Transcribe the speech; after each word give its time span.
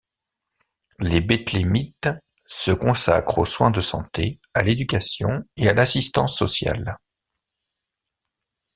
Les 0.97 1.21
bethlémites 1.21 2.09
se 2.47 2.71
consacrent 2.71 3.37
aux 3.37 3.45
soins 3.45 3.69
de 3.69 3.81
santé, 3.81 4.39
à 4.55 4.63
l’éducation 4.63 5.43
et 5.57 5.69
à 5.69 5.75
l'assistance 5.75 6.35
sociale. 6.35 6.97